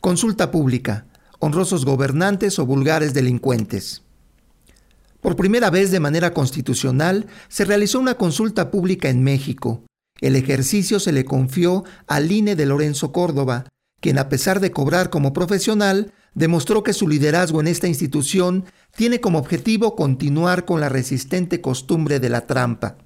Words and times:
Consulta 0.00 0.50
pública. 0.50 1.04
Honrosos 1.40 1.84
gobernantes 1.84 2.58
o 2.58 2.64
vulgares 2.64 3.12
delincuentes. 3.12 4.02
Por 5.20 5.36
primera 5.36 5.68
vez 5.68 5.90
de 5.90 6.00
manera 6.00 6.32
constitucional 6.32 7.26
se 7.48 7.66
realizó 7.66 8.00
una 8.00 8.14
consulta 8.14 8.70
pública 8.70 9.10
en 9.10 9.22
México. 9.22 9.84
El 10.22 10.36
ejercicio 10.36 11.00
se 11.00 11.12
le 11.12 11.26
confió 11.26 11.84
al 12.06 12.32
INE 12.32 12.56
de 12.56 12.64
Lorenzo 12.64 13.12
Córdoba, 13.12 13.66
quien 14.00 14.18
a 14.18 14.30
pesar 14.30 14.60
de 14.60 14.70
cobrar 14.70 15.10
como 15.10 15.34
profesional, 15.34 16.14
demostró 16.32 16.82
que 16.82 16.94
su 16.94 17.06
liderazgo 17.06 17.60
en 17.60 17.66
esta 17.66 17.86
institución 17.86 18.64
tiene 18.96 19.20
como 19.20 19.38
objetivo 19.38 19.96
continuar 19.96 20.64
con 20.64 20.80
la 20.80 20.88
resistente 20.88 21.60
costumbre 21.60 22.20
de 22.20 22.30
la 22.30 22.46
trampa. 22.46 22.96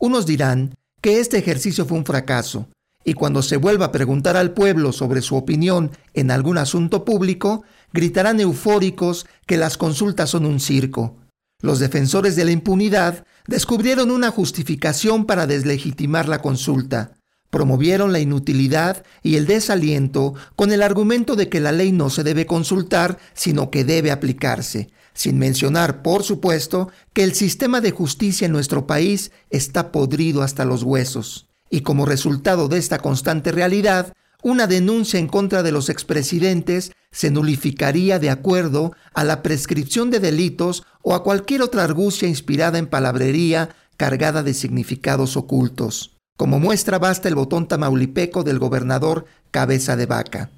Unos 0.00 0.26
dirán 0.26 0.74
que 1.00 1.20
este 1.20 1.38
ejercicio 1.38 1.86
fue 1.86 1.98
un 1.98 2.04
fracaso, 2.04 2.68
y 3.06 3.14
cuando 3.14 3.40
se 3.40 3.56
vuelva 3.56 3.86
a 3.86 3.92
preguntar 3.92 4.36
al 4.36 4.52
pueblo 4.52 4.92
sobre 4.92 5.22
su 5.22 5.36
opinión 5.36 5.92
en 6.12 6.32
algún 6.32 6.58
asunto 6.58 7.04
público, 7.04 7.62
gritarán 7.92 8.40
eufóricos 8.40 9.26
que 9.46 9.56
las 9.56 9.78
consultas 9.78 10.30
son 10.30 10.44
un 10.44 10.58
circo. 10.58 11.16
Los 11.62 11.78
defensores 11.78 12.34
de 12.34 12.44
la 12.44 12.50
impunidad 12.50 13.24
descubrieron 13.46 14.10
una 14.10 14.32
justificación 14.32 15.24
para 15.24 15.46
deslegitimar 15.46 16.28
la 16.28 16.42
consulta. 16.42 17.12
Promovieron 17.48 18.10
la 18.10 18.18
inutilidad 18.18 19.04
y 19.22 19.36
el 19.36 19.46
desaliento 19.46 20.34
con 20.56 20.72
el 20.72 20.82
argumento 20.82 21.36
de 21.36 21.48
que 21.48 21.60
la 21.60 21.70
ley 21.70 21.92
no 21.92 22.10
se 22.10 22.24
debe 22.24 22.44
consultar, 22.44 23.18
sino 23.34 23.70
que 23.70 23.84
debe 23.84 24.10
aplicarse, 24.10 24.90
sin 25.14 25.38
mencionar, 25.38 26.02
por 26.02 26.24
supuesto, 26.24 26.90
que 27.12 27.22
el 27.22 27.34
sistema 27.34 27.80
de 27.80 27.92
justicia 27.92 28.46
en 28.46 28.52
nuestro 28.52 28.88
país 28.88 29.30
está 29.48 29.92
podrido 29.92 30.42
hasta 30.42 30.64
los 30.64 30.82
huesos 30.82 31.45
y 31.70 31.80
como 31.80 32.06
resultado 32.06 32.68
de 32.68 32.78
esta 32.78 32.98
constante 32.98 33.52
realidad, 33.52 34.12
una 34.42 34.66
denuncia 34.66 35.18
en 35.18 35.26
contra 35.26 35.62
de 35.62 35.72
los 35.72 35.88
expresidentes 35.88 36.92
se 37.10 37.30
nulificaría 37.30 38.18
de 38.18 38.30
acuerdo 38.30 38.92
a 39.14 39.24
la 39.24 39.42
prescripción 39.42 40.10
de 40.10 40.20
delitos 40.20 40.84
o 41.02 41.14
a 41.14 41.22
cualquier 41.22 41.62
otra 41.62 41.84
argucia 41.84 42.28
inspirada 42.28 42.78
en 42.78 42.86
palabrería 42.86 43.74
cargada 43.96 44.42
de 44.42 44.54
significados 44.54 45.36
ocultos. 45.36 46.16
Como 46.36 46.60
muestra 46.60 46.98
basta 46.98 47.28
el 47.28 47.34
botón 47.34 47.66
tamaulipeco 47.66 48.44
del 48.44 48.58
gobernador 48.58 49.24
Cabeza 49.50 49.96
de 49.96 50.06
Vaca. 50.06 50.50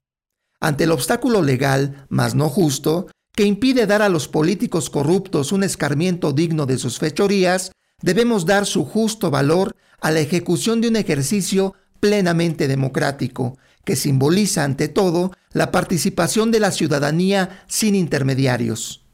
Ante 0.60 0.84
el 0.84 0.90
obstáculo 0.90 1.40
legal, 1.40 2.06
más 2.08 2.34
no 2.34 2.48
justo, 2.48 3.06
que 3.32 3.44
impide 3.44 3.86
dar 3.86 4.02
a 4.02 4.08
los 4.08 4.26
políticos 4.26 4.90
corruptos 4.90 5.52
un 5.52 5.62
escarmiento 5.62 6.32
digno 6.32 6.66
de 6.66 6.78
sus 6.78 6.98
fechorías, 6.98 7.70
debemos 8.02 8.46
dar 8.46 8.66
su 8.66 8.84
justo 8.84 9.30
valor 9.30 9.74
a 10.00 10.10
la 10.10 10.20
ejecución 10.20 10.80
de 10.80 10.88
un 10.88 10.96
ejercicio 10.96 11.74
plenamente 12.00 12.68
democrático, 12.68 13.58
que 13.84 13.96
simboliza 13.96 14.64
ante 14.64 14.88
todo 14.88 15.32
la 15.52 15.70
participación 15.70 16.50
de 16.50 16.60
la 16.60 16.70
ciudadanía 16.70 17.64
sin 17.66 17.94
intermediarios. 17.94 19.04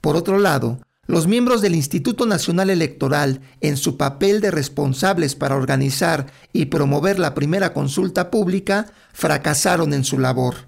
Por 0.00 0.16
otro 0.16 0.38
lado, 0.38 0.80
los 1.06 1.28
miembros 1.28 1.62
del 1.62 1.76
Instituto 1.76 2.26
Nacional 2.26 2.68
Electoral, 2.68 3.40
en 3.60 3.76
su 3.76 3.96
papel 3.96 4.40
de 4.40 4.50
responsables 4.50 5.36
para 5.36 5.54
organizar 5.54 6.26
y 6.52 6.66
promover 6.66 7.20
la 7.20 7.32
primera 7.32 7.72
consulta 7.72 8.30
pública, 8.30 8.86
fracasaron 9.12 9.94
en 9.94 10.02
su 10.02 10.18
labor. 10.18 10.65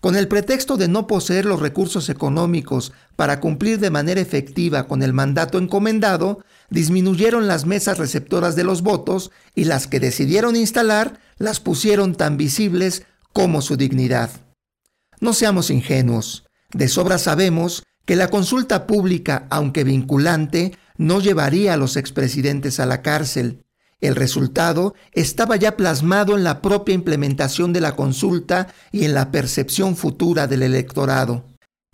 Con 0.00 0.14
el 0.14 0.28
pretexto 0.28 0.76
de 0.76 0.86
no 0.86 1.08
poseer 1.08 1.44
los 1.44 1.58
recursos 1.58 2.08
económicos 2.08 2.92
para 3.16 3.40
cumplir 3.40 3.80
de 3.80 3.90
manera 3.90 4.20
efectiva 4.20 4.86
con 4.86 5.02
el 5.02 5.12
mandato 5.12 5.58
encomendado, 5.58 6.44
disminuyeron 6.70 7.48
las 7.48 7.66
mesas 7.66 7.98
receptoras 7.98 8.54
de 8.54 8.62
los 8.62 8.82
votos 8.82 9.32
y 9.56 9.64
las 9.64 9.88
que 9.88 9.98
decidieron 9.98 10.54
instalar 10.54 11.18
las 11.38 11.58
pusieron 11.58 12.14
tan 12.14 12.36
visibles 12.36 13.04
como 13.32 13.60
su 13.60 13.76
dignidad. 13.76 14.30
No 15.20 15.32
seamos 15.32 15.70
ingenuos. 15.70 16.44
De 16.72 16.86
sobra 16.86 17.18
sabemos 17.18 17.82
que 18.04 18.14
la 18.14 18.28
consulta 18.28 18.86
pública, 18.86 19.48
aunque 19.50 19.82
vinculante, 19.82 20.76
no 20.96 21.20
llevaría 21.20 21.74
a 21.74 21.76
los 21.76 21.96
expresidentes 21.96 22.78
a 22.78 22.86
la 22.86 23.02
cárcel, 23.02 23.64
el 24.00 24.14
resultado 24.14 24.94
estaba 25.12 25.56
ya 25.56 25.76
plasmado 25.76 26.36
en 26.36 26.44
la 26.44 26.62
propia 26.62 26.94
implementación 26.94 27.72
de 27.72 27.80
la 27.80 27.96
consulta 27.96 28.68
y 28.92 29.04
en 29.04 29.14
la 29.14 29.30
percepción 29.30 29.96
futura 29.96 30.46
del 30.46 30.62
electorado, 30.62 31.44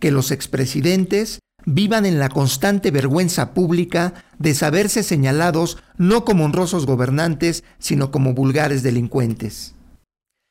que 0.00 0.10
los 0.10 0.30
expresidentes 0.30 1.40
vivan 1.66 2.04
en 2.04 2.18
la 2.18 2.28
constante 2.28 2.90
vergüenza 2.90 3.54
pública 3.54 4.24
de 4.38 4.54
saberse 4.54 5.02
señalados 5.02 5.78
no 5.96 6.24
como 6.24 6.44
honrosos 6.44 6.84
gobernantes, 6.84 7.64
sino 7.78 8.10
como 8.10 8.34
vulgares 8.34 8.82
delincuentes. 8.82 9.74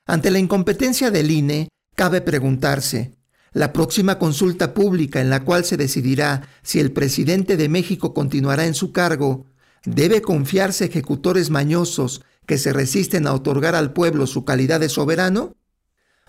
Ante 0.07 0.31
la 0.31 0.39
incompetencia 0.39 1.11
del 1.11 1.29
INE, 1.29 1.69
cabe 1.95 2.21
preguntarse, 2.21 3.13
la 3.51 3.71
próxima 3.71 4.17
consulta 4.17 4.73
pública 4.73 5.21
en 5.21 5.29
la 5.29 5.45
cual 5.45 5.63
se 5.63 5.77
decidirá 5.77 6.47
si 6.63 6.79
el 6.79 6.91
presidente 6.91 7.55
de 7.55 7.69
México 7.69 8.13
continuará 8.15 8.65
en 8.65 8.73
su 8.73 8.91
cargo 8.91 9.45
debe 9.85 10.21
confiarse 10.21 10.85
ejecutores 10.85 11.49
mañosos 11.49 12.23
que 12.45 12.57
se 12.57 12.73
resisten 12.73 13.27
a 13.27 13.33
otorgar 13.33 13.75
al 13.75 13.93
pueblo 13.93 14.27
su 14.27 14.45
calidad 14.45 14.79
de 14.79 14.89
soberano? 14.89 15.55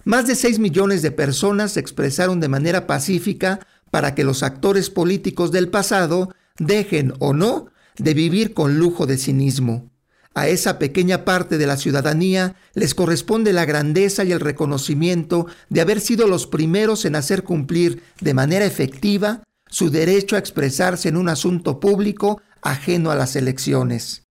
Más 0.05 0.27
de 0.27 0.35
6 0.35 0.59
millones 0.59 1.03
de 1.03 1.11
personas 1.11 1.73
se 1.73 1.81
expresaron 1.81 2.41
de 2.41 2.49
manera 2.49 2.87
pacífica 2.87 3.61
para 3.91 4.15
que 4.15 4.25
los 4.25 4.43
actores 4.43 4.91
políticos 4.91 5.51
del 5.51 5.69
pasado 5.69 6.31
dejen 6.59 7.15
o 7.21 7.33
no 7.33 7.69
de 7.97 8.15
vivir 8.15 8.55
con 8.55 8.79
lujo 8.79 9.07
de 9.07 9.19
cinismo. 9.19 9.91
A 10.35 10.49
esa 10.49 10.81
pequeña 10.81 11.25
parte 11.25 11.59
de 11.59 11.67
la 11.67 11.77
ciudadanía 11.77 12.57
les 12.75 12.95
corresponde 12.95 13.53
la 13.53 13.65
grandeza 13.65 14.25
y 14.25 14.33
el 14.33 14.41
reconocimiento 14.41 15.47
de 15.69 15.81
haber 15.81 16.01
sido 16.01 16.27
los 16.27 16.49
primeros 16.49 17.05
en 17.05 17.15
hacer 17.15 17.45
cumplir 17.45 18.03
de 18.21 18.35
manera 18.35 18.65
efectiva 18.65 19.45
su 19.69 19.91
derecho 19.91 20.35
a 20.35 20.41
expresarse 20.41 21.09
en 21.09 21.17
un 21.17 21.29
asunto 21.29 21.79
público 21.79 22.43
ajeno 22.65 23.11
a 23.11 23.15
las 23.15 23.37
elecciones. 23.37 24.25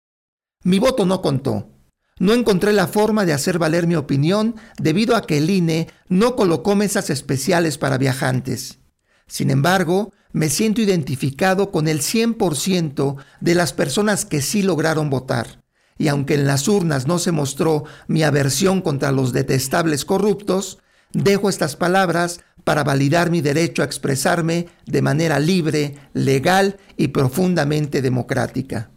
Mi 0.64 0.78
voto 0.78 1.04
no 1.04 1.20
contó. 1.20 1.68
No 2.18 2.34
encontré 2.34 2.72
la 2.72 2.86
forma 2.86 3.24
de 3.24 3.32
hacer 3.32 3.58
valer 3.58 3.86
mi 3.86 3.96
opinión 3.96 4.56
debido 4.78 5.16
a 5.16 5.26
que 5.26 5.38
el 5.38 5.48
INE 5.50 5.88
no 6.08 6.36
colocó 6.36 6.76
mesas 6.76 7.10
especiales 7.10 7.78
para 7.78 7.98
viajantes. 7.98 8.78
Sin 9.26 9.50
embargo, 9.50 10.12
me 10.32 10.50
siento 10.50 10.80
identificado 10.80 11.70
con 11.70 11.88
el 11.88 12.00
100% 12.00 13.16
de 13.40 13.54
las 13.54 13.72
personas 13.72 14.24
que 14.24 14.42
sí 14.42 14.62
lograron 14.62 15.08
votar. 15.08 15.62
Y 15.98 16.08
aunque 16.08 16.34
en 16.34 16.46
las 16.46 16.68
urnas 16.68 17.06
no 17.06 17.18
se 17.18 17.32
mostró 17.32 17.84
mi 18.06 18.22
aversión 18.22 18.80
contra 18.80 19.12
los 19.12 19.32
detestables 19.32 20.04
corruptos, 20.04 20.78
dejo 21.12 21.48
estas 21.48 21.76
palabras 21.76 22.40
para 22.64 22.84
validar 22.84 23.30
mi 23.30 23.40
derecho 23.40 23.82
a 23.82 23.86
expresarme 23.86 24.68
de 24.86 25.02
manera 25.02 25.38
libre, 25.38 25.96
legal 26.12 26.78
y 26.96 27.08
profundamente 27.08 28.02
democrática. 28.02 28.90